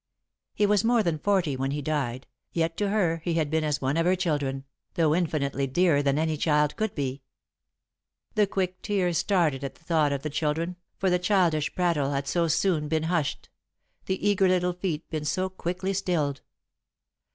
He 0.55 0.65
was 0.65 0.83
more 0.83 1.03
than 1.03 1.19
forty 1.19 1.55
when 1.55 1.69
he 1.69 1.81
died, 1.83 2.25
yet 2.51 2.75
to 2.77 2.89
her 2.89 3.21
he 3.23 3.35
had 3.35 3.51
been 3.51 3.63
as 3.63 3.81
one 3.81 3.97
of 3.97 4.05
her 4.07 4.15
children, 4.15 4.63
though 4.95 5.13
infinitely 5.13 5.67
dearer 5.67 6.01
than 6.01 6.17
any 6.17 6.37
child 6.37 6.75
could 6.75 6.95
be. 6.95 7.21
The 8.33 8.47
quick 8.47 8.81
tears 8.81 9.19
started 9.19 9.63
at 9.63 9.75
the 9.75 9.83
thought 9.83 10.11
of 10.11 10.23
the 10.23 10.31
children, 10.31 10.77
for 10.97 11.11
the 11.11 11.19
childish 11.19 11.75
prattle 11.75 12.09
had 12.09 12.27
so 12.27 12.47
soon 12.47 12.87
been 12.87 13.03
hushed, 13.13 13.49
the 14.07 14.27
eager 14.27 14.47
little 14.47 14.73
feet 14.73 15.03
had 15.03 15.09
been 15.11 15.25
so 15.25 15.49
quickly 15.49 15.93
stilled. 15.93 16.41